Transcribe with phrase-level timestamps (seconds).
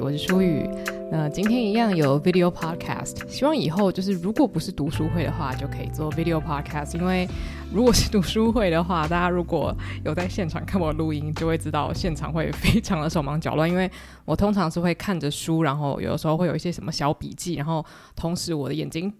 [0.00, 0.68] 我是舒雨。
[1.12, 6.98] 那今天一样有 video podcast，希望以后就是如果不是读书会的话，就可以做 video podcast。
[6.98, 7.24] 因为
[7.72, 9.72] 如果是读书会的话，大家如果
[10.04, 13.70] 有在现场看我录音，就会知道现场会非常的手忙脚乱。
[13.70, 13.88] 因为
[14.24, 17.84] 我通常是会看着书，然后有的时候会有一些什么小笔记，然后
[18.16, 19.12] 同时我的眼睛。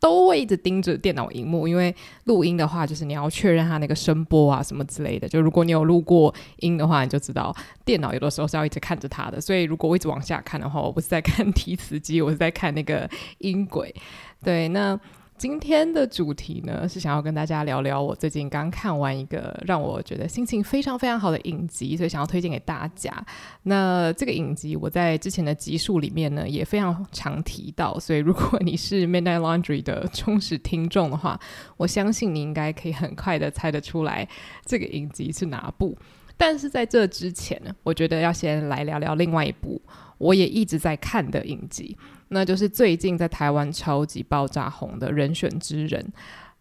[0.00, 1.94] 都会一直盯着电脑荧幕，因为
[2.24, 5.28] 录音的话，就是你要确认它那个声波啊什么之类的。
[5.28, 9.40] 就如果你有录过音的话，你就知道电脑有的时候是要一直看着它的。
[9.40, 13.94] 所以如果我一直往下看的话，我不是在看 提词机，我是在看那个音轨。
[14.42, 14.98] 对，那。
[15.38, 23.24] 今天的主题呢，是想要跟大家聊聊我最近刚看完一个让我觉得心情非常非常好的影集，所以想要推荐给大家。
[23.62, 31.38] 那这个影集我在之前的集数里面呢，也非常常提到，所以如果你是 Midnight Laundry 的忠实听众的话，
[31.76, 34.28] 我相信你应该可以很快的猜得出来
[34.66, 35.96] 这个影集是哪部。
[36.38, 39.78] 但是在这之前呢，我觉得要先来聊聊另外一部
[40.16, 41.94] 我也一直在看的影集。
[42.28, 46.12] 那就是最近在台湾超级爆炸红的人选之人。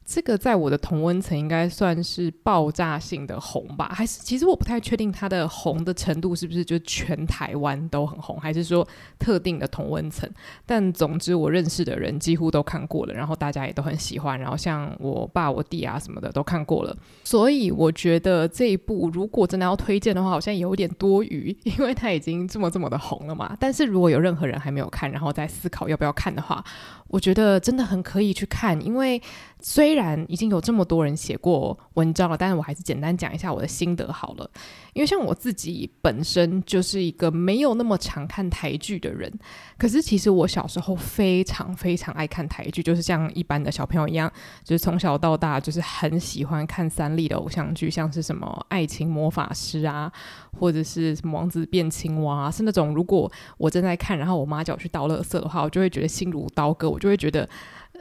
[0.07, 3.91] 这个在我的同温层应该算是爆炸性的红吧？
[3.93, 8.87] 还是其实我不太确定它的红的程度是不是就全台湾都很红，还是说
[9.19, 10.27] 特定的同温层？
[10.65, 23.57] 但总之我认识的人几乎都看过了，然后大家也都很喜欢，然后像我爸、我弟啊什么的都看过了，所以我觉得这一部如果真的要推荐的话，好像有点多余， 因为它已经这么这么的红了嘛。
[23.59, 26.63] 但是如果有任何人还没有看，然后在思考要不要看的话，
[27.09, 29.21] 我觉得真的很可以去看，因为
[29.59, 34.49] 虽然已经有这么多人写过文章了，但是我还是简单讲一下我的心得好了。
[34.93, 39.31] 因为像我自己本身就是一个没有那么常看台剧的人，
[39.77, 44.31] 可是其实我小时候非常非常爱看台剧，就是像一般的小朋友一样，
[44.63, 50.11] 就是从小到大就是很喜欢看三立的偶像剧，像是什么《爱情魔法师》啊，
[50.59, 57.47] 或者是什么《王子变青蛙》啊，是那种如果我正在看，然后我妈叫我去倒垃圾的话，我就会觉得心如刀割，我就会觉得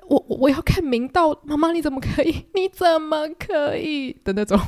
[0.09, 2.47] 我 我要看明道，妈妈你怎么可以？
[2.55, 4.59] 你怎么可以的那种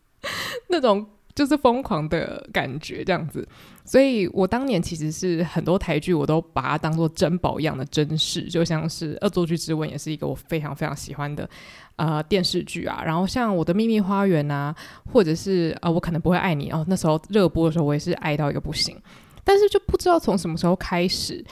[0.68, 1.06] 那种。
[1.34, 3.48] 就是疯狂的感觉这样子，
[3.86, 11.48] 所以我当年其实是很多台剧我都把它当做珍宝一样的珍视，就像是《恶作剧之吻》也是一个我非常非常喜欢的
[11.96, 13.02] 呃电视剧啊。
[13.02, 14.76] 然后像《我的秘密花园》啊，
[15.10, 18.94] 或者是呃我可能不会爱你哦，那时候热播的时候我也是爱到一个不行，
[19.42, 21.42] 但是就不知道从什么时候开始，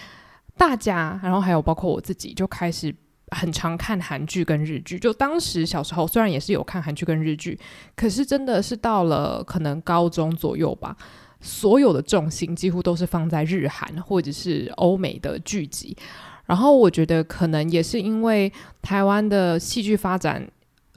[0.59, 2.94] 大家然后还有包括我自己就开始。
[3.30, 7.58] 很常看韩剧跟日剧，就当时小时候虽然也是有看韩剧跟日剧，
[7.94, 10.96] 可是真的是到了可能高中左右吧，
[11.41, 15.96] 所有的重心几乎都是放在日韩或者是欧美的剧集。
[16.46, 18.52] 然后我觉得可能也是因为
[18.82, 20.50] 台湾的戏剧发展。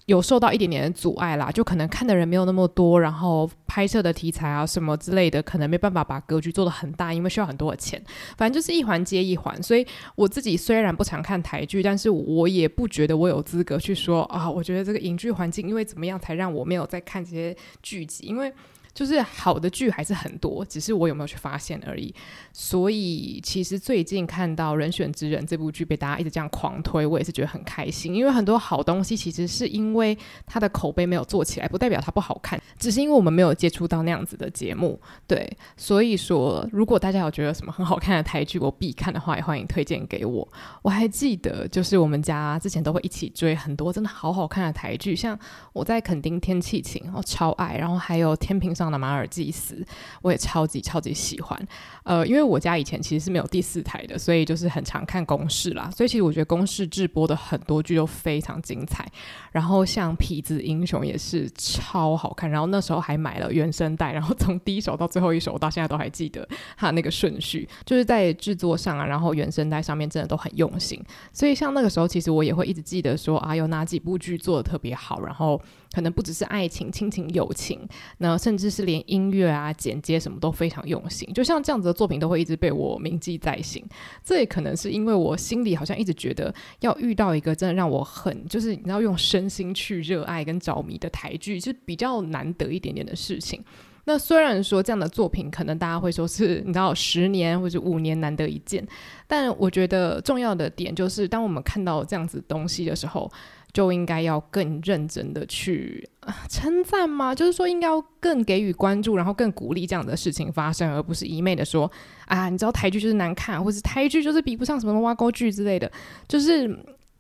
[0.06, 8.04] 有受到一点点的阻碍啦，就可能看的人没有那么多，然后拍摄的题材啊什么之类的，可能没办法把格局做得很大，因为需要很多的钱。
[8.38, 18.54] 反正就是一环接一环，所以我自己虽然不常看台剧，但是我也不觉得我有资格去说啊，我觉得这个影剧环境因为怎么样才让我没有再看这些剧集，因为。
[18.94, 22.14] 就是好的剧还是很多，只是我有没有去发现而已。
[22.52, 28.14] 所以其实最近看到《人选之人》这部剧被大家一直这样狂推，我也是觉得很开心。
[28.14, 30.16] 因为很多好东西其实是因为
[30.46, 35.02] 它的口碑没有做起来，不代表它不好看，只是因为我们没有接触到那样子的节目。
[35.26, 40.48] 对，所以说如果大家有觉得什么很好看的台剧我必看的话，也欢迎推荐给我。
[40.84, 45.38] 我还记得，就是我们家之前都会一起追很多真的好好看的台剧，像
[45.74, 48.83] 我在垦丁天气晴，我超爱，然后还有天平上。
[48.84, 49.86] 上的马尔济斯，
[50.22, 51.68] 我也超级超级喜欢。
[52.04, 55.90] 呃，因为我家以前其实是没有第四台的，所以就是很常看公视啦。
[55.96, 59.08] 所以其实我觉得公视直播的很多剧都非常精彩。
[59.52, 62.50] 然后像《痞子英雄》也是超好看。
[62.50, 71.02] 然后那时候还买了原声带，然后从第一首到最后一首，我到现在都还记得它那个顺序，就是在制作上啊，然后原声带上面真的都很用心。
[71.32, 75.62] 所以像那个时候，其实我也会一直记得说啊，有哪几部剧做的特别好，然后。
[75.94, 77.88] 可能不只是爱情、亲情、友情，
[78.18, 81.32] 那甚至是连音乐啊、剪接什么都非常用心。
[81.34, 83.86] 就像这样子的作品，都会一直被我铭记在心。
[84.24, 93.64] 这也可能是因为我心里好像一直觉得，要遇到一个真的让我很就是你要用身心去热爱跟着迷的台剧，是比较难得一点点的事情。
[94.06, 98.86] 那虽然说这样的作品，可能大家会说是你知道十年或者五年难得一见，
[99.28, 103.32] 但我觉得重要的点就是，当我们看到这样子东西的时候。
[103.74, 106.08] 就应该要更认真的去
[106.48, 107.34] 称赞吗？
[107.34, 111.92] 就是说应该要更给予关注，然后更鼓励这样的事情发生，而不是一昧的说
[112.28, 115.92] 啊，你知道台剧就是难看，或是台剧就是比不上什么挖沟剧之类的。
[116.28, 116.70] 就是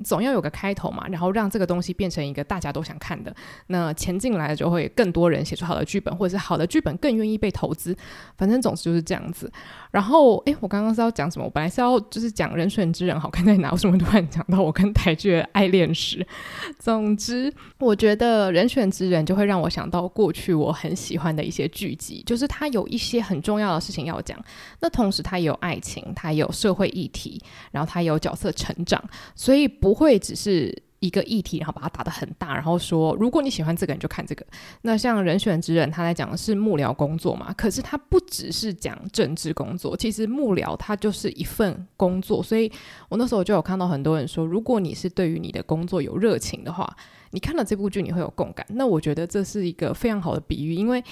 [0.04, 3.36] 总要有个开头嘛，然后让这个东西变成一个大家都想看的，
[3.68, 7.96] 那钱进来就会更多人写出好的剧本，或者是好的剧本更愿意被投资。
[8.38, 9.52] 反正总之就是这样子。
[9.94, 11.45] 然后，诶，我刚刚是要讲什么？
[11.45, 16.25] 我本来是要就是讲《人选之人》好看在哪，为什么突然讲到我跟台剧的爱恋史？
[16.80, 24.36] 总之，我觉得《人选之人》就会让我想到过去我很喜欢的一些剧集，就是它有一些很重要的事情要讲，
[24.81, 27.40] 那同时它也有爱情，它也有社会议题，
[27.72, 29.00] 然后它也有角色成长，
[29.36, 30.82] 所以不会只是。
[31.04, 34.46] 一个议题，然后把它打得很大，然后说，如果你喜欢这个，你就看这个。
[34.84, 42.42] 那像人选之人，他在讲的是幕僚工作嘛，可是他不只是讲政治工作，其实幕僚它就是一份工作。
[42.42, 42.72] 所以
[43.10, 46.90] 我那时候就有看到很多人说，如果你是对于你的工作有热情的话，
[47.32, 48.66] 你看了这部剧你会有共感。
[48.70, 51.04] 那我觉得这是一个非常好的比喻，因为。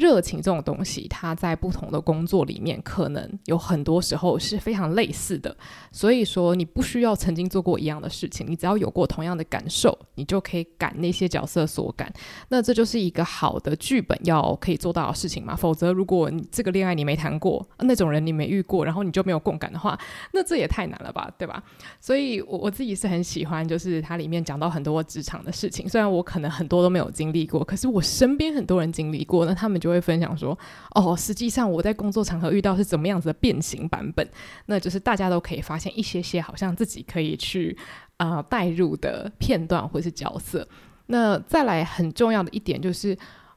[0.00, 5.54] 热情这种东西，它在不同的工作里面，可能有很多时候是非常类似的。
[5.92, 12.10] 所以说，你不需要曾经做过一样的事情，你只要有过同样的感受，你就可以感那些角色所感。
[12.48, 15.54] 那这就是一个好的剧本要可以做到的事情嘛。
[15.54, 19.98] 否则，如果你这个恋爱你没谈过，那种人你没遇过，然后你就没有共感的话，
[20.32, 21.62] 那这也太难了吧，对吧？
[22.00, 25.86] 所以，我我自己是很喜欢，就是它里面讲到很多职场的事情。
[25.86, 30.58] 虽然我可能很多都没有经历过，可是我身边很多人经历过，那他们就会分享说，
[30.94, 34.26] 哦，实际上我在工作场合遇到是怎么样子的变形版本，
[34.66, 37.76] 那就是大家都可以发现一些些好像自己可以去
[38.16, 40.66] 啊、呃、带入的片段或是角色。
[41.06, 43.16] 那再来很重要的一点就是，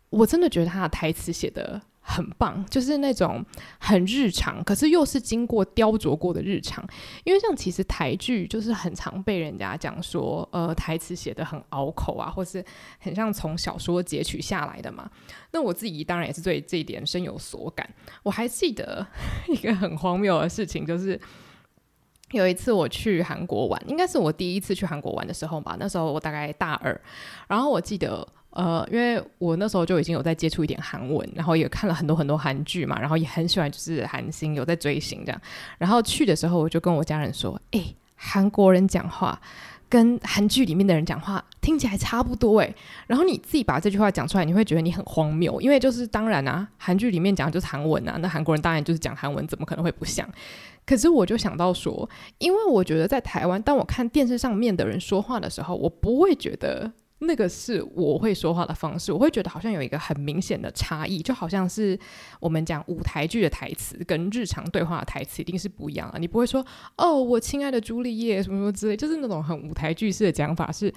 [0.09, 1.81] 我真的觉得他的台词写的。
[2.05, 3.43] 很棒，就是那种
[3.79, 6.85] 很日常，可是又是经过雕琢过的日常。
[7.23, 12.63] 因为像其实台剧就是很常被人家讲说，呃，台词写得很拗口啊，或是
[12.99, 15.09] 很像从小说截取下来的嘛。
[15.51, 17.89] 那我自己当然也是对这一点深有所感。
[18.21, 19.07] 我还记得
[19.47, 21.17] 一个很荒谬的事情，就是
[22.31, 25.77] 有一次我去韩国玩，应该是我第一次去韩国玩的时候吧。
[25.79, 26.99] 那时候我大概大二，
[27.47, 28.27] 然后我记得。
[28.53, 35.41] 呃，因为我那时候就已经有在接触一点韩文，然后也看了很多很多韩剧嘛，然后也很喜欢就是韩星，有在追星这样。
[35.79, 37.83] 然后去的时候，我就跟我家人说：“哎、
[38.15, 39.41] 韩国人讲话
[39.89, 42.71] 跟韩剧里面的人讲话听起来差不多哎。”
[43.07, 50.29] 然后你自己把这句话讲出来，你会觉得你很荒谬，因为就是当然啊，韩剧里面讲的就是韩文啊，那韩国人当然就是讲韩文，怎么可能会不像？
[50.85, 52.07] 可是我就想到说，
[52.37, 56.91] 因为我觉得在台湾，当我看电视上面的人说话的时候，我不会觉得。
[57.23, 61.97] 那个是我会说话的方式，我会觉得好像有一个很明显的差异，就好像是
[62.39, 66.19] 我们讲舞台剧的台词跟日常对话的台词一定是不一样的。
[66.19, 66.65] 你不会说
[66.97, 70.93] “哦，我亲爱的朱丽叶”什么什么之类，就是那种很舞台剧式的讲法是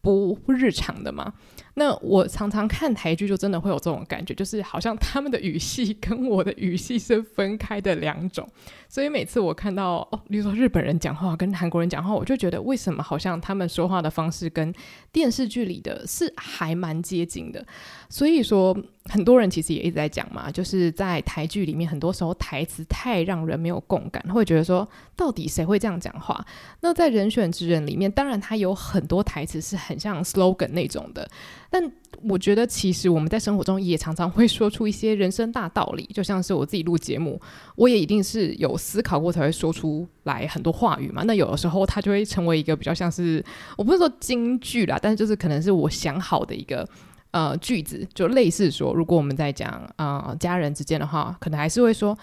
[0.00, 1.32] 不日常的嘛。
[1.80, 8.46] 那我常常看台剧，就真的会有这种感觉，就是好像他们的语系 跟我的语系是分开的两种。
[8.86, 14.74] 所以每次我看到哦，比如说日本人讲话跟韩国人讲话，我就觉得为什么好像他们说话的方式跟
[15.10, 17.64] 电视剧里的是还蛮接近的。
[18.10, 24.86] 所以说，很多人其实也一直在讲嘛，就是在台剧里面，很多时候台词太让人没有共感，会觉得说
[25.16, 26.44] 到底谁会这样讲话？
[26.80, 31.26] 那在人选之人里面，当然他有很多台词是很像 slogan 那种的。
[31.72, 31.80] 但
[32.22, 37.40] 我觉得，其实我们在生活中也常常会说出一些人生大道理，就像是我自己录节目，
[37.76, 41.22] 我也一定是有思考过才会说出来很多话语嘛。
[41.24, 43.42] 那有的时候它就会成为一个比较像是，
[43.78, 46.86] 我不是说金句啦，但是就是可能是我想好的一个
[47.30, 52.18] 呃句子，就类似说，如果我们在讲啊、家人之间的话，可能还是会说，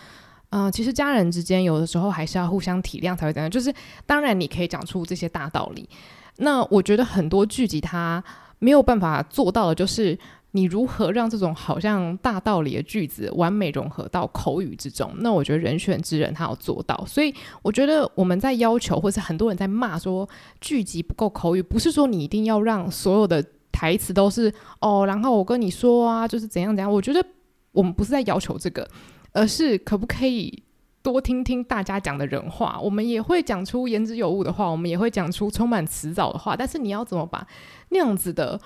[0.50, 3.50] 啊、其实家人之间有的时候还是要互相体谅才会这样。
[3.50, 3.74] 就是
[4.06, 5.88] 当然你可以讲出这些大道理，
[6.36, 8.22] 那我觉得很多剧集它。
[8.60, 10.18] 没有办法做到的，就是
[10.52, 15.12] 你如何让这种好像大道理的句子完美融合到口语之中。
[15.20, 20.28] 那我觉得人选之人他有做到，所以我觉得我们在要求，或是很多人在骂说
[20.60, 26.92] 剧集不够口语，不是说你一定要让所有的台词都是哦，然后我跟你说啊，就是怎样怎样。
[26.92, 27.24] 我觉得
[27.72, 28.88] 我们不是在要求这个，
[29.34, 30.64] 而是可不可以
[31.12, 32.80] 多听听大家讲的人话。
[32.82, 37.48] 我们也会讲出言之有物的话，我们也会讲出充满辞藻的话，但是你要怎么把
[37.90, 38.60] 那样子的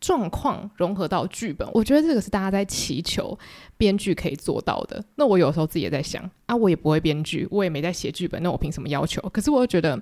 [0.00, 3.38] 状况融合到剧本，我觉得这个是大家在祈求
[3.76, 5.02] 编剧可以做到的。
[5.14, 9.20] 那我有时候自己也在想啊，我也不会编剧，我也没在写剧本，那我凭什么要求？
[9.32, 10.00] 可是我又觉得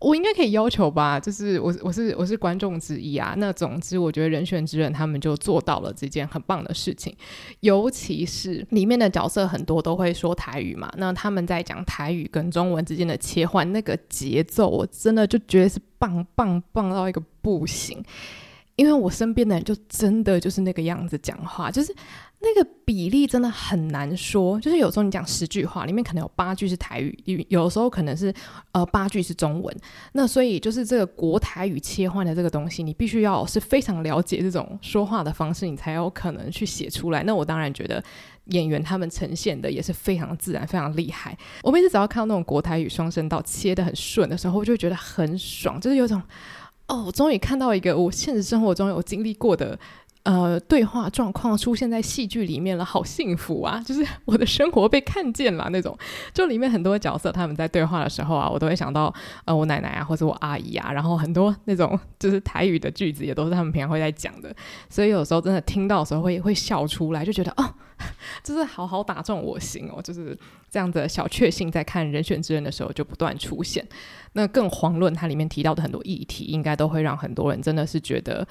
[0.00, 3.34] 我应该可以要求吧，就是我我是我是观众之一啊。
[3.36, 7.14] 那总之，我觉得人选之人他们就做到了这件很棒的事情，
[7.60, 15.78] 尤其是里面的角色很多都会说台语嘛，那他们在讲台语跟中文之间的切换那个节奏，我真的就觉得是。
[16.00, 18.02] 棒棒棒到一个不行，
[18.76, 21.94] 因为我身边的人就真的就是那个样子讲话，就是
[22.42, 28.32] 那个比例真的很难说，就是有时候你讲十句话，里面可能有八句是台语，有的时候可能是
[28.72, 29.76] 呃八句是中文。
[30.12, 37.22] 那所以就是这个国台语切换的这个东西，你必须要是非常了解这种说话的方式，你才有可能去写出来。
[37.24, 38.02] 那我当然觉得
[38.46, 41.36] 演员他们呈现的也是非常自然，非常厉害。
[41.62, 46.22] 我每次只要看到那种国台语双声道切得很顺的时候，我就觉得很爽，就是有种
[46.88, 49.78] 哦，终于看到一个我现实生活中有经历过的。
[50.22, 53.80] 呃，对话状况出现在戏剧里面了，好幸福啊！
[53.84, 55.96] 就是我的生活被看见了那种。
[56.34, 59.12] 就里面很多角色他们在对话的时候啊，我都会想到
[59.46, 64.54] 呃我奶奶啊，或者我阿姨啊，然后很多那种就是台语的句子也都是他们平常会在讲的，
[64.90, 67.64] 所以有时候真的听到的时候会 会笑出来，就觉得哦，
[68.44, 70.38] 就是好好打中我心哦，就是
[70.70, 73.82] 这样的小确幸，在看《人选之人》的时候就不断出现。
[74.34, 78.46] 那更遑论它里面提到的很多议题，应该都会让很多人真的是觉得。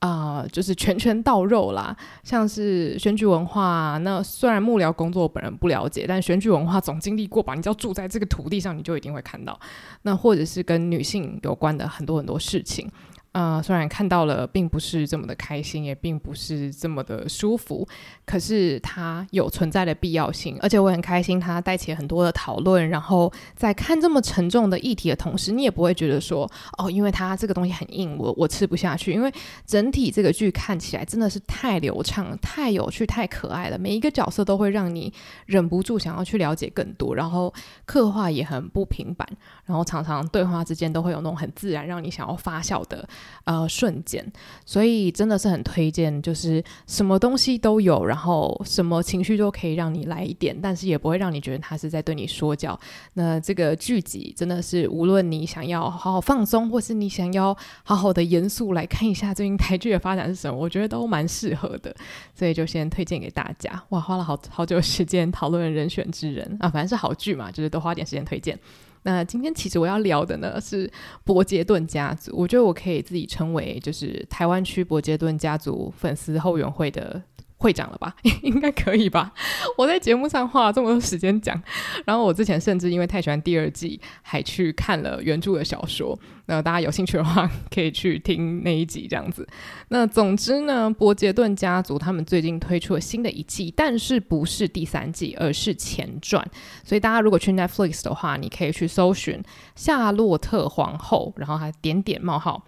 [0.00, 3.98] 啊、就是拳拳到肉啦，像是选举文化。
[4.02, 7.54] 那虽然幕僚工作本人不了解，但选举文化总经历过吧？
[7.54, 9.58] 你只要住在这个土地上，你就一定会看到。
[10.02, 12.88] 那或者是跟女性有关的很多很多事情。
[13.36, 17.86] 啊、虽然看到了，并不是这么的开心，也并不是这么的舒服，
[18.24, 22.88] 可是它有存在的必要性，而且我很开心，它带起很多的讨论。
[22.88, 29.12] 然后在看这么沉重的议题的同时，你也不会觉得说，哦，因为它这个东西很硬，我我吃不下去。
[29.12, 29.30] 因为
[29.66, 35.12] 整体这个剧看起来真的是太流畅、太有趣、太可爱了，每一个角色都会让你
[35.44, 37.52] 忍不住想要去了解更多，然后
[37.84, 39.28] 刻画也很不平板，
[39.66, 43.06] 然后常常对话之间都会有那种很自然，让你想要发笑的。
[43.44, 44.24] 呃，瞬间，
[44.64, 52.78] 所以真的是很推荐，就是什么东西都有，然后什么情绪都可以让你来一点，但是也不会让你觉得他是在对你说教。
[53.14, 61.94] 那这个剧集真的是，无论你想要好好放松，或是你想要好好的严肃来看一下最近台剧的发展是什么，我觉得都蛮适合的。
[62.34, 63.82] 所以就先推荐给大家。
[63.90, 68.58] 哇，花了好好久时间讨论人选之人啊，反正是好剧嘛，就是多花点时间推荐。
[69.06, 70.90] 那今天其实我要聊的呢是
[71.22, 77.22] 伯杰顿家族，我觉得我可以自己称为就是台湾区伯杰顿家族粉丝后援会的。
[77.58, 78.14] 会讲了吧？
[78.42, 79.32] 应该可以吧？
[79.78, 81.60] 我在节目上花了这么多时间讲，
[82.04, 86.18] 然后我之前甚至因为太喜欢第二季，还去看了原著的小说。
[86.48, 89.44] 那大家有兴趣的话，可以去听那一集这样子。
[89.88, 96.48] 那总之呢，伯杰顿家族他们最近推出了新的一季，但是不是第三季，而是前传。
[96.84, 99.34] 所以大家如果去 Netflix 的话，你可以去搜寻
[99.74, 102.64] 《夏洛特皇后》，然后还点点冒号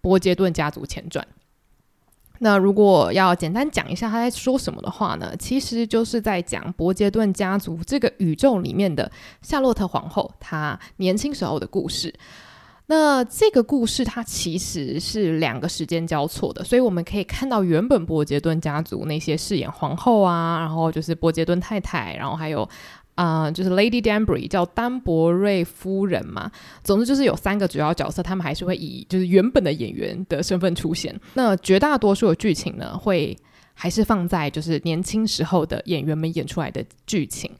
[0.00, 1.26] 伯杰顿家族前传。
[2.42, 9.10] 那如果要简单讲一下他在说什么的话呢，其实就是在讲伯杰顿家族这个宇宙里面的
[9.42, 12.14] 夏洛特皇后她年轻时候的故事。
[12.86, 22.68] 那这个故事它其实是两个时间交错的，所以我们可以看到原本伯杰顿家族那些饰演皇后啊，然后就是伯杰顿太太，然后还有。
[23.20, 26.50] 啊、就是 Lady Danbury 叫丹伯瑞夫人嘛。
[26.82, 31.14] 总之就是有三个主要角色，他们还是会以就是原本的演员的身份出现。
[31.34, 33.36] 那绝大多数的剧情呢，会
[33.74, 37.50] 还是放在就是年轻时候的演员们演出来的剧情。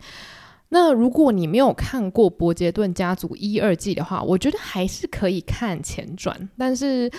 [0.71, 7.11] 那如果你没有看过《伯杰顿家族》一二季的话，我觉得还是可以看前传，但是。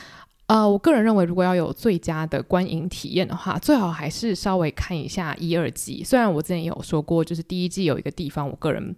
[0.51, 6.03] 呃，我个人认为，如果要有最佳的观影体验的话，最好还是稍微看一下一二季。
[6.03, 8.93] 虽然我之前也有说过，就是第一季有一个地方，我个人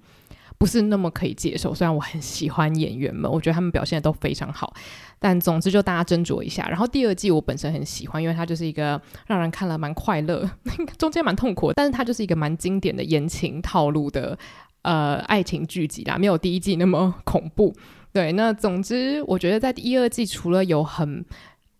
[0.57, 1.71] 不是那么可以接受。
[1.71, 4.73] 虽然我很喜欢演员们，我觉得他们表现的都非常好，
[5.19, 6.67] 但总之就大家斟酌一下。
[6.67, 10.49] 然后第二季我本身很喜欢，因为它就是一个让人看了蛮快乐，
[10.97, 14.35] 中间蛮痛苦，但是它就是一个蛮经典的言情套路的
[14.81, 17.75] 呃爱情剧集啦，没有第一季那么恐怖。
[18.13, 21.25] 对，那总之，我觉得在第二季除了有很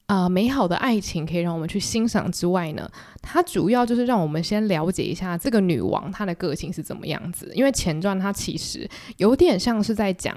[0.08, 2.90] 啊、美好的爱情可以让我们去欣赏之外呢，
[3.22, 7.52] 它主要就是让我们先了解一下这个女王她的个性是怎么样子。
[7.56, 10.36] 因为前传它其实有点像是在讲。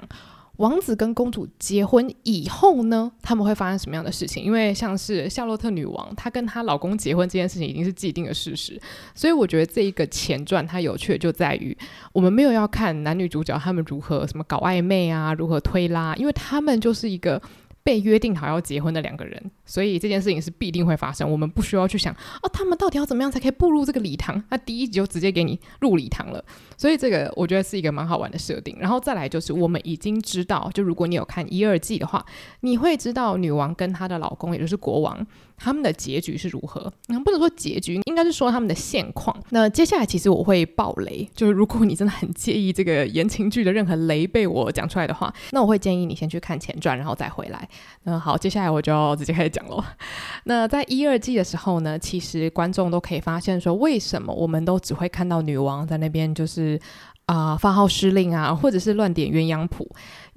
[0.57, 4.43] 王子跟公主结婚以后呢，他们会发生什么样的事情？
[4.43, 8.79] 因为像是夏洛特女王，她跟她老公结婚这件事情已经是既定的事实，
[9.15, 11.77] 所以我觉得这一个前传它有趣的就在于，
[12.11, 17.41] 我们没有要看男女主角他们如何什么搞暧昧啊，如何推拉，因为他们就是一个。
[17.87, 21.31] 被约定好要结婚的两个人，所以这件事情是必定会发生。
[21.31, 24.43] 我们不需要去想啊，他们到底要怎么样才可以步入这个礼堂？
[24.49, 26.43] 那第一集就直接给你入礼堂了，
[26.75, 28.75] 所以这个我觉得是一个蛮好玩的设定。
[28.77, 32.25] 然后再来就是，我们已经知道，就如果你有看一二季的话，
[32.59, 35.25] 你会知道女王跟她的老公，也就是国王，
[35.57, 36.91] 他们的结局是如何。
[37.07, 39.35] 那不能说结局，应该是说他们的现况。
[39.49, 47.67] 那接下来其实我会爆雷，就是如果你真的很介意这个言情剧的任何雷被我讲出来的话，那我会建议你先去看前传，然后再回来。
[48.03, 49.83] 那好，接下来我就直接开始讲喽。
[50.45, 56.79] 那在一二季的时候呢，其实观众都可以发现说，为什么我们都只会看到女王在那边就是。
[57.27, 59.85] 啊、发号施令啊，或者是乱点鸳鸯谱，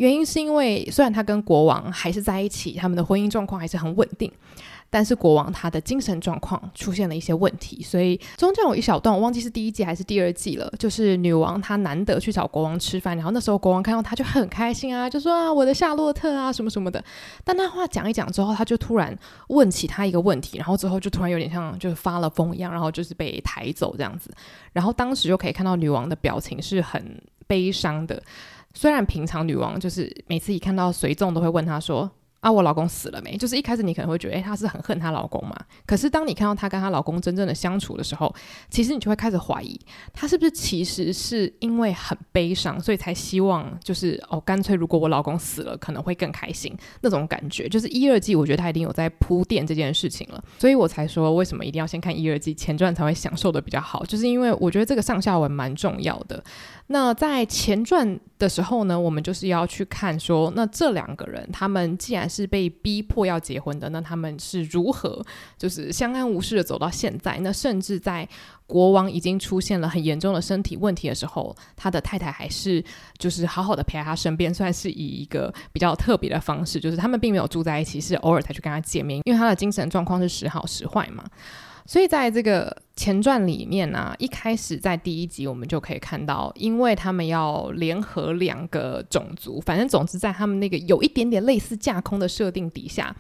[0.00, 4.32] 原因是因为虽然他跟国王还是在一起，他们的婚姻状况还是很稳定。
[4.92, 17.04] 但是国王他的精神状况出现了一些问题，所以中间有一小段我忘记是第一季还是第二季了，就是女王她难得去找国王吃饭，然后那时候国王看到她就很开心啊，就说啊，我的夏洛特啊什么什么的。
[17.44, 19.16] 但那话讲一讲之后，他就突然
[19.46, 24.28] 问起他一个问题，然后之后就突然有点像就是发了疯一样，然后就是被抬走这样子。
[24.72, 28.20] 然后当时就可以看到女王的表情是很悲伤的，
[28.74, 32.10] 虽然平常女王就是每次一看到随从都会问她说。
[32.40, 33.36] 啊，我老公死了没？
[33.36, 35.54] 就是一开始你可能会觉得，诶，她是很恨她老公嘛。
[35.84, 38.34] 可是当你看到她跟她老公真正的相处的时候，
[38.70, 39.78] 其实你就会开始怀疑，
[40.14, 47.68] 她是不是其实是因为很悲伤，所以才希望就是哦，干脆如果我老公死了，可能会更开心那种感觉。
[47.68, 56.42] 就是一二季，我觉得她一定有在铺垫这件事情了，所以我才说为什么一定要先看一二季前传才会享受的比较好，就是因为我觉得这个上下文蛮重要的。
[56.92, 65.24] 那在前传的时候呢，我们就是要去看说，那这两个人他们既然是被逼迫要结婚的，那他们是如何
[65.56, 67.38] 就是相安无事的走到现在？
[67.42, 68.28] 那甚至在
[68.66, 72.84] 国王已经出现了很严重的身体问题的时候，他的太太还是
[73.18, 81.24] 就是好好的陪在他身边，算是以一个比较特别的方式，就是他们并没有住在一起，是偶尔才去跟他见面，因为他的精神状况是时好时坏嘛。
[81.86, 93.14] 所以在这个前传里面呢、一开始在第一集我们就可以看到，因为他们要联合两个种族，反正总之在他们那个有一点点类似架空的设定底下，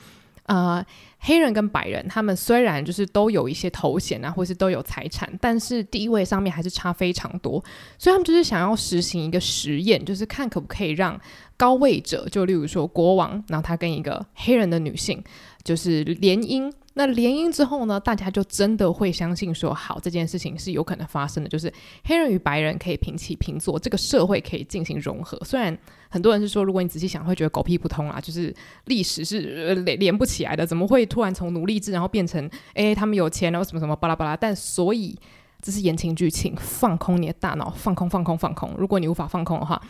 [0.44, 0.84] 呃，
[1.18, 7.62] 黑人跟白人他们虽然就是都有一些头衔啊，或是都有财产，但是地位上面还是差非常多，
[7.98, 11.18] 所以他们就是想要实行一个实验，就是看可不可以让
[11.56, 15.22] 高位者，就例如说国王，然后他跟一个黑人的女性
[15.70, 16.68] 就是联姻。
[16.94, 21.72] 那联姻之后呢，大家就真的会相信说，好，这件事情是有可能发生的，就是
[22.02, 25.40] 黑人与白人可以平起平坐，这个社会可以进行融合。
[25.44, 28.52] 虽然很多人是说，如果你仔细想，会觉得狗屁不通啊，就是
[28.86, 34.36] 历史是连连不起来的，怎么会突然从奴隶制，然后变成哎他们有钱，然后什么什么巴拉巴拉？
[34.36, 35.16] 但所以
[35.62, 38.74] 这是言情剧情，放空你的大脑，放空放空放空。
[38.76, 39.80] 如果你无法放空的话。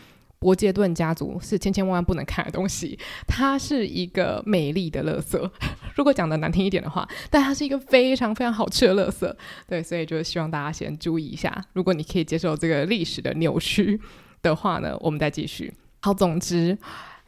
[0.41, 5.51] 伯杰顿家族是千千万万不能看的东西， 它是一个美丽的垃圾。
[5.95, 9.31] 如果讲的难听一点的话，但它是一个非常非常好吃的垃圾。
[9.67, 11.63] 对，所以就是希望大家先注意一下。
[11.73, 14.01] 如果你可以接受这个历史的扭曲
[14.41, 15.71] 的话呢，我们再继续。
[15.99, 16.75] 好，总之。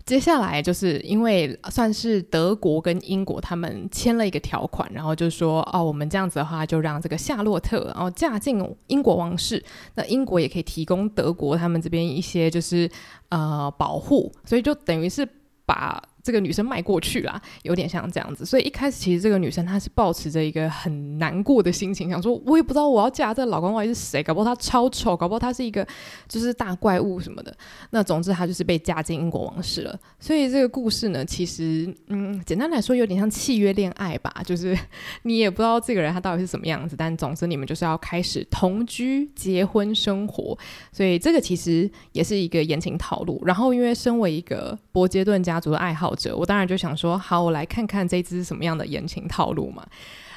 [0.05, 9.63] 接下来就是因为算是德国跟英国他们签了一个条款，然后就说哦，我们这样子的话就让这个夏洛特然后嫁进英国王室，
[9.95, 12.89] 那英国也可以提供德国他们这边一些就是
[13.29, 15.27] 呃保护，所以就等于是
[15.65, 16.01] 把。
[16.23, 25.85] 这个女生迈过去啦，有点像这样子，所以一开始其实这个女生她是抱持着一个很难过的心情，想说我也不知道我要嫁这老公到底是谁，搞不好他超丑，搞不好他是一个
[26.29, 27.53] 就是大怪物什么的。
[27.89, 29.99] 那总之她就是被嫁进英国王室了。
[30.17, 34.77] 所以这个故事呢，其实嗯，简单来说有点像契约恋爱吧， 就是
[35.23, 40.57] 你也不知道这个人他到底是什么样子，但总之你们就是要开始同居、结婚生活。
[40.93, 43.41] 所以这个其实也是一个言情套路。
[43.45, 46.12] 然后因为身为一个伯杰顿家族的爱好。
[46.35, 49.85] 我当然就想说，好，我来看看这支是什么样的言情套路嘛。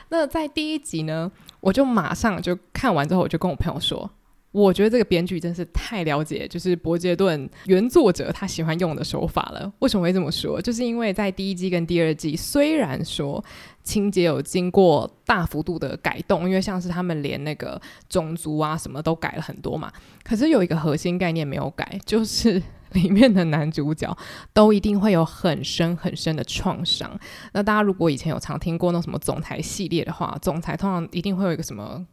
[0.08, 4.08] 那在第一集呢，我就马上就看完之后，我就跟我朋友说，
[4.52, 9.72] 我觉得这个编剧真是太了解，就是伯杰顿原作者他喜欢用的手法了。
[9.80, 10.62] 为什么会这么说？
[10.62, 13.44] 就是因为在第一季跟第二季，虽然说
[13.82, 22.62] 情节有经过大幅度的改动，因为像是他们连那个种族啊什么都改了很多嘛，可是有一个核心概念没有改，就是。
[22.96, 24.16] 里面的男主角
[24.52, 27.11] 都一定会有很深很深的创伤。
[27.52, 32.04] 那大家如果以前有常听过那什么总裁系列的话，总裁通常一定会有一个什么，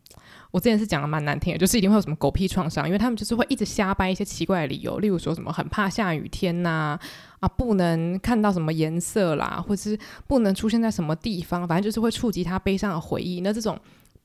[0.51, 6.99] 我之前是讲的蛮难听的，就是一定会有什么狗屁创伤，因为他们就是会一直瞎掰一些奇怪的理由，例如说什么很怕下雨天呐，
[7.39, 13.41] 啊不能看到什么颜色啦，或者是不能出现在什么地方，反正就是会触及他悲伤的回忆。
[13.41, 13.79] 那这种。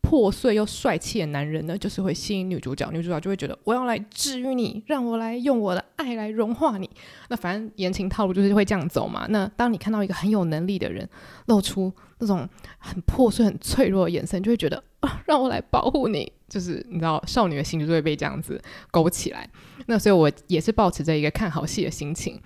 [0.09, 6.88] 破碎又帅气的男人呢，就是会吸引女主角，女主角就会觉得我要来治愈你，让我来用我的爱来融化你。
[7.29, 9.27] 那反正言情套路就是会这样走嘛。
[9.29, 11.07] 那当你看到一个很有能力的人
[11.49, 16.33] 露出那种很破碎、很脆弱的眼神，就会觉得啊，让我来保护你。
[16.49, 18.59] 就是你知道，少女的心就会被这样子
[18.90, 19.47] 勾起来。
[19.88, 22.40] 那所以我也是保持着一个看好戏的心情。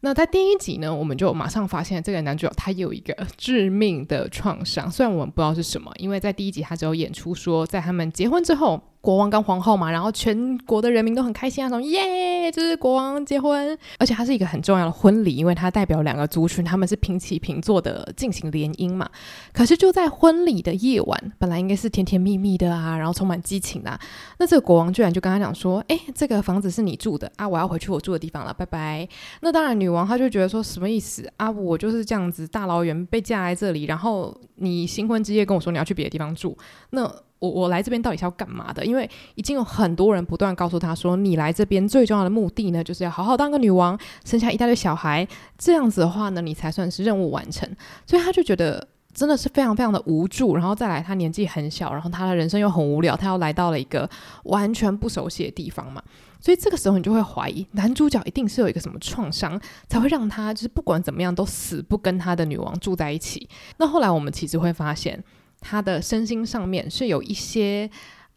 [0.00, 8.82] 那在第一集呢，我们就马上发现这个男主角他有一个致命的创伤，虽然我们不知道是什么，因为在第一集他只有演出说，在他们结婚之后。
[9.00, 19.08] 国王跟皇后嘛，然后全国的人民都很开心啊，说耶，这是国王结婚，而且它是一个很重要的婚礼，因为它代表两个族群，他们是平起平坐的进行联姻嘛。
[19.54, 23.98] 可是就在婚礼的夜晚，本来应该是甜甜蜜蜜的啊，然后充满激情啊，
[24.38, 29.08] 那这个国王居然就跟他讲说，哎，这个房子是你住的啊，我要回去我住的地方了，拜拜。
[29.40, 31.50] 那当然，女王她就觉得说什么意思啊？
[31.50, 36.54] 我就是这样子大老远被嫁来这里，然后你新婚之夜跟我说你要去别的地方住，
[36.90, 37.10] 那。
[37.40, 38.84] 我我来这边到底是要干嘛的？
[38.84, 45.26] 因为已经有很多人不断告诉他说，你来这边最重要的目的呢，就是要好好当个女王，生下一大堆小孩，
[45.56, 47.68] 这样子的话呢，你才算是任务完成。
[48.06, 50.54] 所以他就觉得真的是非常非常的无助。
[50.54, 54.08] 然后再来，他年纪很小，然后他的人生又很无聊，他要来到了一个
[54.44, 56.02] 完全不熟悉的地方嘛。
[56.42, 63.48] 所以这个时候你就会怀疑，男主角一定是有一个什么创伤，才会让他就是不管怎么样都死不跟他的女王住在一起。
[63.78, 65.24] 那后来我们其实会发现。
[65.60, 67.90] 他的身心上面是有一些。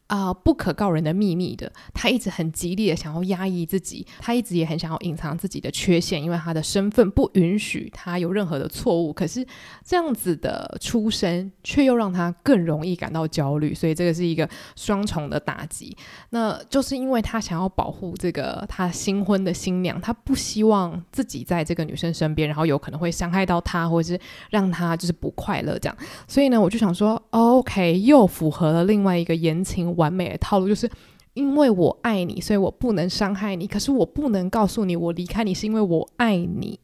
[0.08, 9.12] 啊、不可告人的秘密的，他一直很极力的想要压抑自己，他一直也很想要隐藏自己的缺陷，因为他的身份不允许他有任何的错误。
[9.12, 9.44] 可是
[9.84, 15.98] 这样子的出身，却又让他更容易感到焦虑，所以这个是一个双重的打击。
[16.30, 24.20] 那就是因为他想要保护这个他新婚的新娘，他不希望自己在这个女生身边，然后有可能会伤害到她，或者是
[24.52, 25.98] 让她就是不快乐这样。
[26.28, 30.90] 所以呢，我就想说，OK，又符合了另外一个言情完美的套路，就是
[31.34, 33.66] 因为我爱你，所以我不能伤害你。
[33.66, 36.80] 可是我不能告诉你，我离开你是因为我爱你。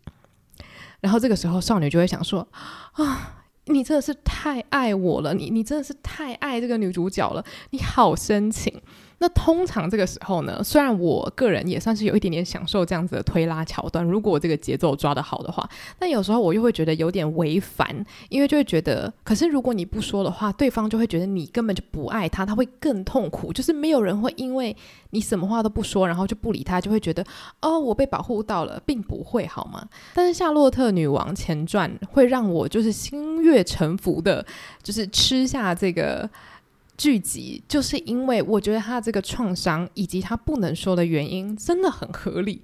[1.01, 2.47] 然后这个时候，少女就会想说：
[2.93, 8.81] 啊，你真的是太爱我了，你你真的是太爱这个女主角了，你好深情。
[9.21, 17.93] 那通常这个时候呢，虽然我个人也算是有一点点享受这样子的推拉桥段，如果我这个节奏抓得好的话，但有时候我又会觉得有点违反，
[18.29, 23.51] 因为就会觉得，可是如果你不说的话，对方就会觉得你根本就不爱他，他会更痛苦。
[23.51, 24.73] 就是没有人会因为
[25.09, 27.21] 你什么话都不说，然后就不理他，就会觉得
[27.61, 29.85] 哦，我被保护到了，并不会好吗？
[30.13, 34.45] 但是《夏洛特女王前传》会让我就是心悦诚服的，
[34.81, 36.29] 就是吃下这个。
[36.99, 42.61] 剧集就是因为我觉得他这个创伤以及他不能说的原因真的很合理。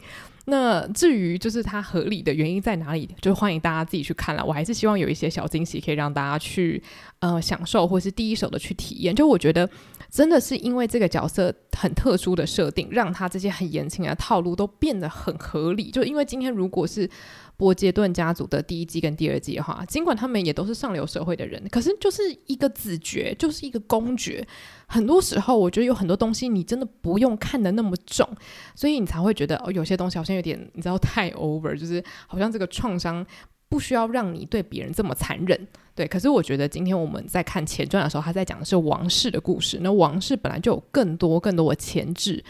[0.48, 4.46] 那至于就是他合理的原因在哪里，就欢迎大家自己去看了。
[4.46, 6.84] 我还是希望有一些小惊喜可以让大家去
[7.20, 9.16] 呃享受，或是第一手的去体验。
[9.16, 9.68] 就我觉得
[10.12, 15.90] 真的是因为这个角色很特殊的设定，让他这些很言情的套路都变得很合理。
[15.90, 17.10] 就因为今天如果是。
[17.58, 24.46] 波杰顿家族的第一季跟第二季的话，尽管他们也都是上流社会的人，可是就是一个子爵，就是一个公爵。
[24.88, 28.28] 很多时候，我觉得有很多东西你真的不用看得那么重，
[28.76, 33.26] 所以你才会觉得哦，有些东西好像有点你知道太 over，就是好像这个创伤
[33.70, 35.68] 不需要让你对别人这么残忍。
[35.96, 42.44] 对，可是我觉得今天我们在看前传的时候，他在讲的是王室的故事，那王室本来就有更多更多的前置。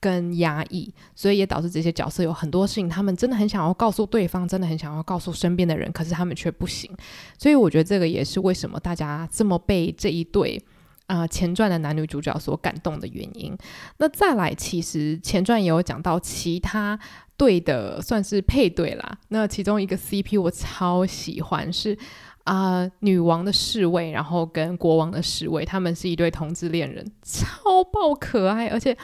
[0.00, 6.90] 跟压抑，所以也导致这些角色有很多事情，他们真的很想要告诉对方，真的很想要告诉身边的人，可是他们却不行。
[7.38, 10.58] 所以我觉得这个也是为什么大家这么被这一对
[11.06, 13.54] 啊、前传的男女主角所感动的原因。
[13.98, 16.98] 那再来，其实前传也有讲到其他
[17.36, 19.18] 对的，算是配对啦。
[19.28, 21.98] 那其中一个 CP 我超喜欢，是
[22.44, 28.96] 啊、女王的侍卫，然后跟国王的侍卫，他们是一对同志恋人，超爆可爱，而且。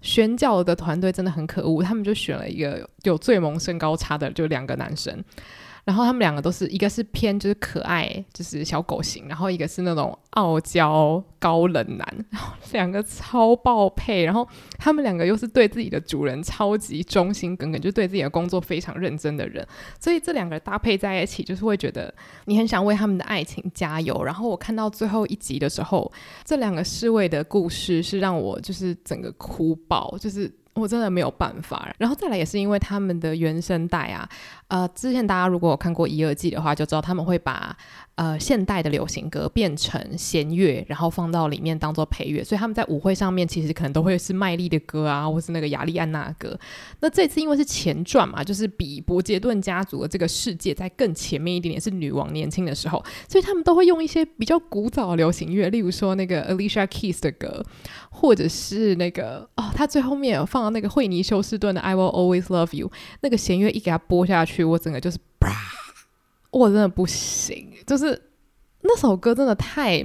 [0.00, 5.22] 选教的团队真的很可恶，他们就选了一个有最萌身高差的，就两个男生。
[5.88, 14.22] 然后他们两个都是一个是偏就是可爱，就是小狗型，然后一个是那种傲娇高冷男，然后两个超爆配。
[14.22, 14.46] 然后
[14.76, 19.66] 他们两个又是对自己的主人超级忠心耿耿，就对自己的工作非常认真的人，
[19.98, 22.12] 所以这两个搭配在一起，就是会觉得
[22.44, 24.22] 你很想为他们的爱情加油。
[24.22, 26.12] 然后我看到最后一集的时候，
[26.44, 30.52] 这两个侍卫的故事是让我就是整个哭爆，就是。
[30.80, 34.28] 我真的没有办法，然后再来也是因为他们的原声带啊，
[34.68, 37.76] 呃，之前大家如果有看过一二季的话，就知道他们会把。
[38.18, 46.58] 呃，现代的流行歌变成弦乐，然后放到里面当做配乐，所以他们在舞会上面其实可能都会是麦莉的歌啊，或是那个亚丽安娜的歌。
[46.98, 57.64] 那这次因为是前传嘛，就是比伯杰顿家族的这个世界在更前面一点点，是女王年轻的时候，所以他们都会用一些比较古早的流行乐，例如说那个 Alicia Keys 的歌，
[58.20, 65.52] 或者是那个哦，他最后面有放到那个惠妮休斯顿的 I Will Always Love You，那个弦乐一给他拨下去，我整个就是啪。
[66.50, 68.30] 我真的不行，就是
[68.80, 70.02] 那首歌真的太，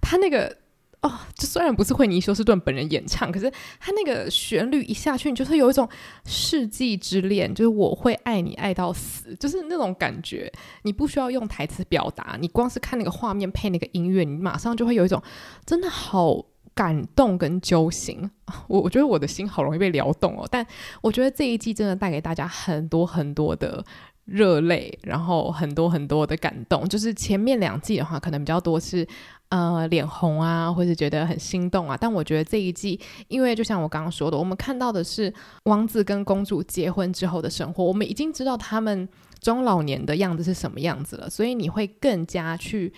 [0.00, 0.56] 他那个
[1.02, 5.86] 哦，就虽然不是惠妮休斯顿本人演唱，可是他那个旋律一下去，你就是有一种
[6.24, 10.50] 世纪之恋，就是我会爱你爱到死，就是那种感觉。
[10.84, 15.22] 你不需要用台词表达，你光是看那个画面配那个音乐，你马上就会有一种
[15.66, 16.44] 真的好
[16.76, 18.30] 感动跟揪心。
[18.68, 20.64] 我我觉得我的心好容易被撩动哦，但
[21.00, 23.84] 我觉得这一季真的带给大家很多很多的
[24.26, 26.88] 热泪，然后很多很多的感动。
[26.88, 29.04] 就是前面两季的话，可能比较多是。
[29.48, 31.96] 呃，脸红啊，或是觉得很心动啊。
[31.96, 35.32] 但我觉得这一季，因为就像我刚刚说的，我们看到的是
[35.66, 39.08] 王子跟公主结婚之后的生活，我们已经知道他们
[39.40, 42.92] 中老年的样子是什么样子了，所以你会更加去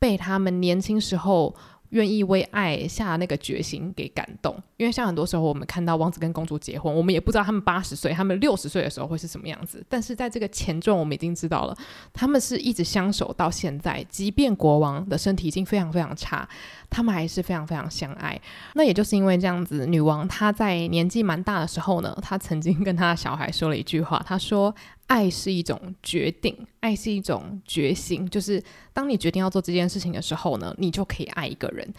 [0.00, 1.54] 被他们年轻时候。
[1.94, 9.84] 愿意为爱下那个决心给感动，因为像很多时候我们看到王子跟公主结婚，我们也不知道他们八十岁、他们六十岁的时候会是什么样子。
[9.88, 11.76] 但是在这个前传，我们已经知道了，
[12.12, 16.48] 他们是一直相守到现在，即便国王的身体已经非常非常差，
[16.90, 18.40] 他们还是非常非常相爱。
[18.74, 24.74] 那也就是因为这样子，女王她在年纪蛮大的时候呢，她曾经跟她小孩说了一句话，她说。
[25.06, 28.62] 爱是一种决定，爱是一种决心，就是
[28.92, 31.92] 当你决定要做这件事情的时候呢，你就可以爱一个人。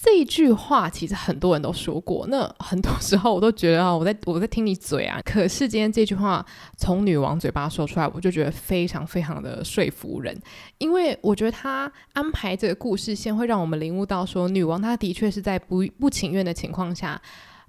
[0.00, 5.20] 这句话其实很多人都说过，那很多时候我都觉得啊，我在我在听你嘴啊。
[5.24, 6.46] 可是今天这句话
[6.76, 10.40] 从女王嘴巴说出来，我就觉得非常非常的说服人，
[10.78, 17.20] 因为我觉得她安排这个故事线会让我们领悟到说，女王她的确是在不不情愿的情况下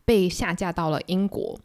[0.06, 1.60] 被下嫁到了英国。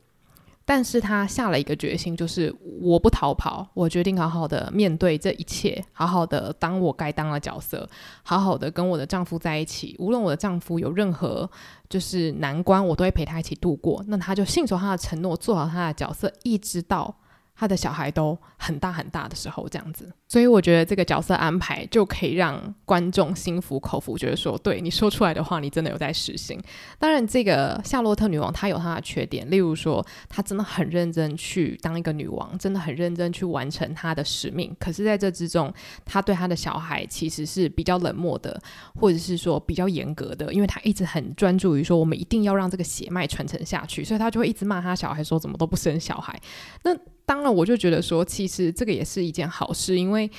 [0.64, 7.88] 但是她下了一个决心，就是我不逃跑，我决定好好的面对这一切，好好的当我该当的角色，
[8.22, 9.94] 好好的跟我的丈夫在一起。
[9.98, 11.48] 无论我的丈夫有任何
[11.88, 14.02] 就是难关，我都会陪他一起度过。
[14.08, 17.14] 那他就信守他的承诺，做好他的角色，一直到。
[17.56, 26.60] 他的小孩都很大很大的时候，这样子，所以我觉得这个角色安排就可以让观众心服口服，觉得说，对你说出来的话，你真的有在实行。
[26.98, 34.74] 当然，这个夏洛特女王她有她的缺点，例如说，她真的很认真去当一个女王，真的很认真去完成她的使命。
[34.80, 35.72] 可是，在这之中，
[36.04, 38.60] 她对她的小孩其实是比较冷漠的，
[38.96, 46.38] 或者是说比较严格的，因为她一直很专注于说，我们一定要让这个血脉传承下去，所以她就会一直骂她小孩说，怎么都不生小孩。
[46.82, 50.30] 那当然，我就觉得说，其实这个也是一件好事，因为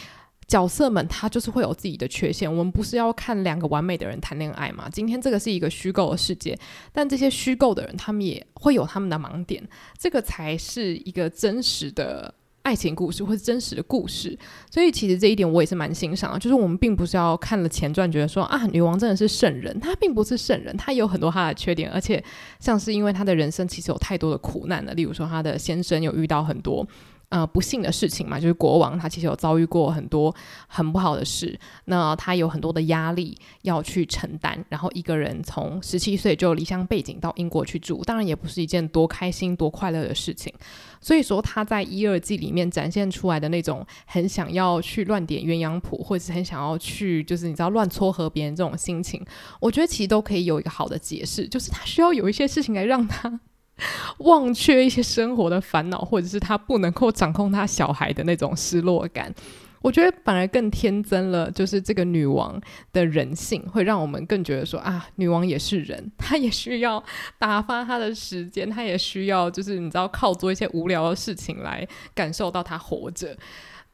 [0.47, 2.49] 角色们他就是会有自己的缺陷。
[2.51, 4.87] 我们不是要看两个完美的人谈恋爱嘛？
[4.89, 6.57] 今天这个是一个虚构的世界，
[6.93, 9.67] 但这些虚构的人，他们也会有他们的盲点，
[9.97, 12.33] 这个才是一个真实的。
[12.65, 14.35] 爱情故事或是真实的故事，
[14.71, 16.39] 所以其实这一点我也是蛮欣赏的。
[16.39, 22.21] 就是我们并不是要看了前传觉得说啊，女王真的是圣人，她并不是圣人，她有很多她的缺点，而且
[22.59, 26.85] 像是因为她的人生其实有太多的苦难了，例如说她的先生有遇到很多。
[27.29, 30.33] 呃，不幸的事情嘛，就是国王他其实有遭遇过很多
[30.67, 40.53] 很不好的事，那他有很多的压力要去承担，然后一个人从十七岁就离乡背井到英国去住，当然也不是一件多开心多快乐的事情。
[41.01, 49.23] 所以说他在一二季里面展现出来的那种很想要去乱点鸳鸯谱，或者是很想要去就是你知道乱撮合别人这种心情，
[49.59, 53.39] 我觉得其实都可以有一个好的解释，就是他需要有一些事情来让他。
[54.19, 59.33] 忘却一些生活的烦恼，或者是他不能够掌控他小孩的那种失落感，
[59.81, 61.51] 我觉得反而更天真了。
[61.51, 62.59] 就是这个女王
[62.93, 67.03] 的人性，会让我们更觉得说啊，女王也是人，她也需要
[67.37, 73.35] 打发她的时间，她也需要就是你知道靠做一些无聊的事情来感受到她活着。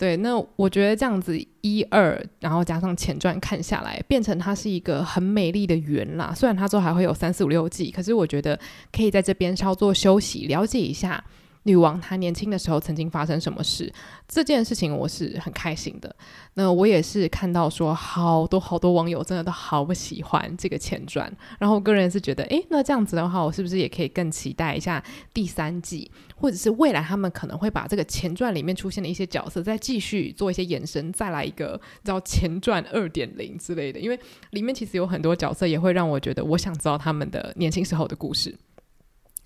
[0.02, 6.34] 对，那我觉得这样子一二，然后加上前传看下来，变成它是一个很美丽的圆啦。
[6.36, 8.60] 虽然它之后还会有三四五六季，可是我觉得
[8.92, 11.24] 可以在这边稍作休息，了解一下。
[11.64, 13.92] 女王她年轻的时候曾经发生什么事？
[14.28, 16.16] 这件事情我是很开心的。
[16.56, 21.32] 那我也是看到说，好多好多网友真的都好不喜欢这个前传。
[21.60, 34.00] 然后我个人是觉得，诶，那这样子的话，我是不是也可以更期待一下第三季，或者是未来他们可能会把这个前传里面出现的一些角色再继续做一些延伸，再来一个叫前传二点零之类的。
[34.00, 34.20] 因为
[34.50, 38.58] 里面其实有很多角色也会让我觉得，我想知道他们的年轻时候的故事。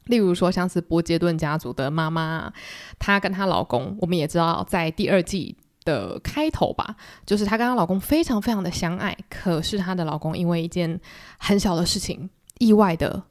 [0.06, 2.52] 例如说，像是波杰顿家族的妈妈，
[3.00, 11.00] 她跟她老公，我们也知道，在第二季的开头吧，就是她跟她老公非常非常的相爱，可是她的老公因为一件
[11.38, 13.24] 很小的事情，意外的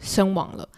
[0.00, 0.68] 身亡了。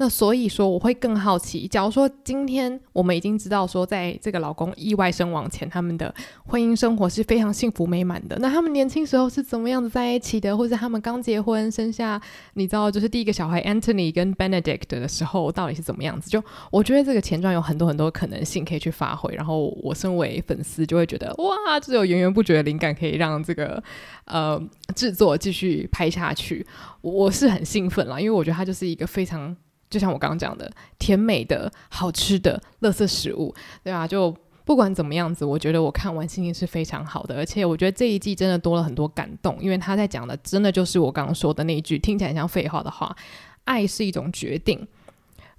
[0.00, 6.12] 那所以说，我会更好奇，假如说今天我们已经知道说，在这个老公意外身亡前，他们的
[6.46, 8.34] 婚姻生活是非常幸福美满的。
[8.40, 10.56] 那他们年轻时候是怎么样子在一起的？
[10.56, 12.18] 或者他们刚结婚生下，
[12.54, 16.30] 你知道，就是第一个小孩 Anthony 跟 Benedict 的时候，到底是怎么样子？
[16.30, 19.34] 就我觉得这个前传有很多很多可能性可以去发挥。
[19.34, 23.82] 然后我身为粉丝，就会觉得哇，这有源源不绝的灵感，可以让这个
[24.24, 24.58] 呃
[24.96, 26.66] 制作继续拍下去。
[27.02, 29.54] 我是很兴奋啦，因为我觉得它就是一个非常。
[29.90, 43.14] 就像我刚刚讲的，甜美的、好吃的、乐色食物，对啊，就不管怎么样子，我觉得我看完心情是非常好的，而且我觉得这一季真的多了很多感动，因为他在讲的真的就是我刚刚说的那一句听起来像废话的话：
[43.64, 44.86] 爱是一种决定。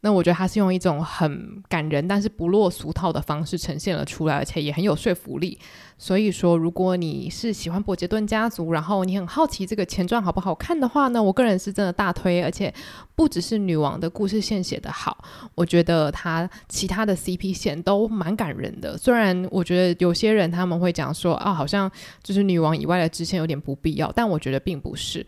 [0.02, 5.58] 那我觉得他是用一种很感人，但是不落俗套的方式呈现了出来，而且也很有说服力。
[5.98, 12.42] 所以说，如果你是喜欢伯杰顿家族，然后你很好奇这个前传好不好看的话呢，我个人是真的大推。
[12.42, 12.74] 而且
[13.14, 18.98] 不只是女王的故事线写得好，我觉得他其他的 CP 线都蛮感人的。
[18.98, 21.92] 虽然我觉得有些人他们会讲说啊，好像
[22.24, 25.24] 就是女王以外的支线有点不必要，但我觉得并不是。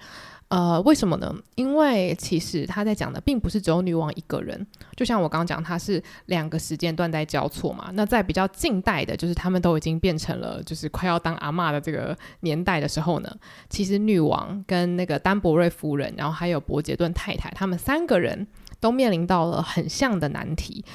[0.49, 1.33] 呃，为什么呢？
[1.55, 7.89] 因为其实他在讲的并不是只有女王一个人，就像我刚刚讲，他是两个时间段在交错嘛。
[7.93, 13.35] 那在比较近代的，就是他们都已经变成了就是快要当阿嬷的这个年代的时候呢，
[13.67, 18.45] 其实女王跟那个丹伯瑞夫人，然后还有伯杰顿太太，他们三个人
[18.79, 20.85] 都面临到了很像的难题。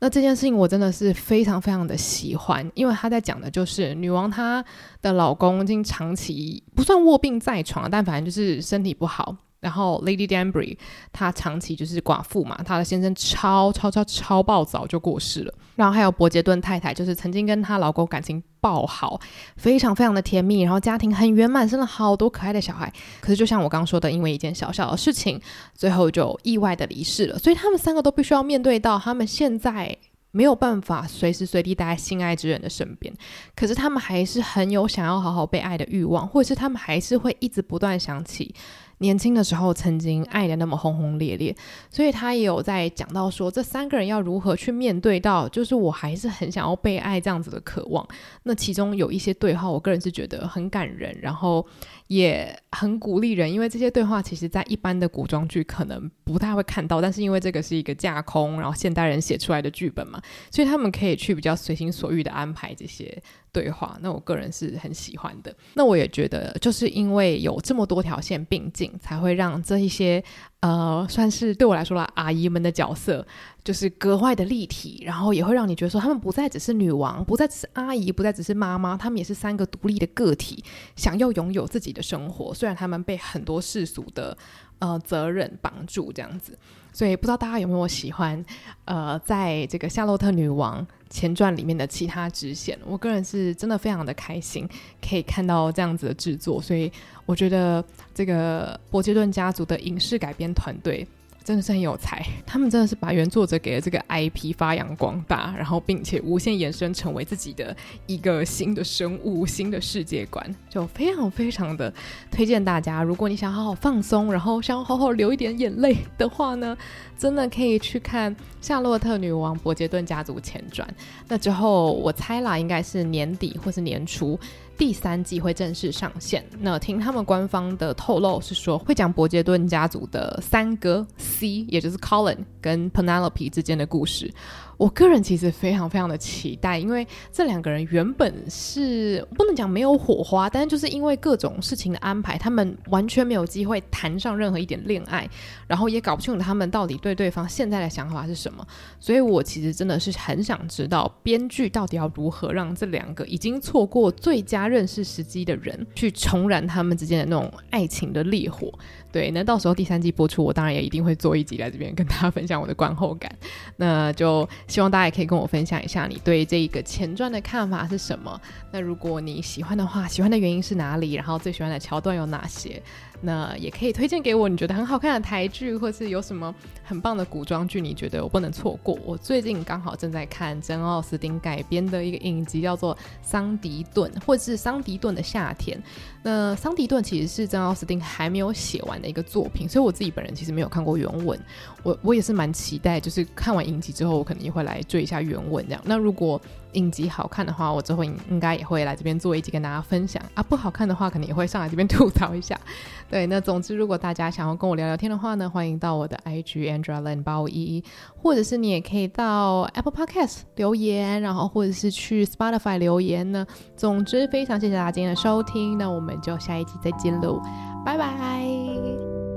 [0.00, 4.64] 那这件事情我真的是非常非常的喜欢，因为他在讲的就是女王她
[5.02, 9.36] 的老公已经长期不算卧病在床，但反正就是身体不好。
[9.60, 10.76] 然后 Lady Danbury
[11.12, 15.54] 她长期就是寡妇嘛，她的先生超超超超暴躁就过世了。
[15.76, 19.20] 然后还有伯杰顿太太，就是曾经跟她老公感情爆好，
[19.56, 22.92] 非常非常的甜蜜，然后家庭很圆满，生了好多可爱的小孩。
[23.20, 25.40] 可是就像我刚刚说的，因为一件小小的事情，
[25.74, 27.38] 最后就意外的离世了。
[27.38, 29.96] 所以他们三个都必须要面对到，他们现在
[30.30, 33.12] 没有办法随时随地待在心爱之人的身边，
[33.56, 38.54] 可是他们还是很有想要好好被爱的欲望，或者是他们还是会一直不断想起。
[38.98, 41.54] 年轻的时候曾经爱的那么轰轰烈烈，
[41.90, 48.06] 所以他也有在讲到说，这三个人要如何去面对到，就是我还是很想要被爱这样子的渴望。
[48.42, 51.64] 那其中有一些对话，我个人是觉得很感人，然后
[52.08, 63.22] 也很鼓励人，因为这些对话其实在一般的古装剧可能不太会看到，但是因为这个是一个架空，然后现代人写出来的剧本嘛，所以他们可以去比较随心所欲的安排这些。
[63.52, 65.54] 对话，那我个人是很喜欢的。
[65.74, 70.22] 那我也觉得，就是因为有这么多条线并进，才会让这一些
[70.60, 73.26] 呃，算是对我来说啦，阿姨们的角色，
[73.64, 75.02] 就是格外的立体。
[75.04, 80.62] 然后也会让你觉得说，他们不再只是女王，不再只是阿姨，不再只是妈妈，他们也是三个独立的个体，
[80.96, 82.52] 想要拥有自己的生活。
[82.52, 84.36] 虽然他们被很多世俗的
[84.80, 86.58] 呃责任绑住，这样子。
[86.90, 88.44] 所以不知道大家有没有喜欢，
[88.84, 94.68] 呃，在这个夏洛特女王前传里面的其他支线，我个人是真的非常的开心，
[95.00, 96.60] 可以看到这样子的制作。
[96.60, 96.90] 所以
[97.26, 101.06] 我觉得这个伯杰顿家族的影视改编团队。
[101.48, 107.74] 真的是很有才， 他们真的是把原作者给的这个 IP 发扬光大，然后并且无限延伸成为自己的
[108.06, 111.90] 一个新的生物、新的世界观，就非常非常的
[112.30, 113.02] 推荐大家。
[113.02, 116.76] 如果你想好好放松，然后想好好流一点眼泪的话呢，
[117.16, 120.86] 真的可以去看《夏洛特女王伯杰顿家族前传》。
[121.28, 124.38] 那之后我猜啦，应该是年底或是年初。
[124.78, 126.42] 第三季会正式上线。
[126.60, 134.32] 那听他们官方的透露是说，会讲伯杰顿家族的三哥 C，也就是 Colin 跟 Penelope 之间的故事。
[134.78, 145.28] 我个人其实非常非常的期待，因为这两个人原本是不能讲没有火花，但是就是因为各种事情的安排，他们完全没有机会谈上任何一点恋爱，
[145.66, 148.64] 然后也搞不清楚他们到底对对方现在的想法是什么。
[149.00, 158.72] 所以我其实真的是很想知道，编剧到底要如何让这两个已经错过最佳认识时机的人，去重燃他们之间的那种爱情的烈火。
[159.10, 163.30] 对，那到时候第三季播出，我当然也一定会做一集来这边跟大家分享我的观后感。
[163.76, 168.40] 那就希望大家也可以跟我分享一下你对这个前传的看法是什么。
[168.70, 171.14] 那如果你喜欢的话，喜欢的原因是哪里？
[171.14, 172.82] 然后最喜欢的桥段有哪些？
[173.20, 176.54] 那也可以推荐给我，你觉得很好看的台剧，或是有什么
[176.84, 178.98] 很棒的古装剧，你觉得我不能错过？
[179.04, 185.76] 我最近刚好正在看珍奥斯汀改编的一个影集，叫做《桑迪顿》，或者是《桑迪顿的夏天》。
[186.22, 191.38] 那《桑迪顿》其实是珍奥斯汀还没有写完的一个作品，所以我自己本人其实没有看过原文。
[191.88, 195.80] 我我也是蛮期待，就是看完影集之后，我可能也会来追一下原文这样。
[195.84, 196.38] 那如果
[196.72, 200.42] 影集好看的话，我之后应应该也会来这边做一集跟大家分享啊。
[200.42, 202.58] 不好看的话，可能也会上来这边吐槽一下。
[203.08, 207.84] 对，那总之，如果大家想要跟我聊聊天的话呢，欢迎到我的 IG Andrea Lin 八五一一，
[208.16, 213.46] 或者是你也可以到 Apple Podcast 留言，然后或者是去 Spotify 留言呢。
[213.74, 217.40] 总之，非常谢谢大家今天的收听，那我们就下一集再见喽，
[217.82, 219.27] 拜拜。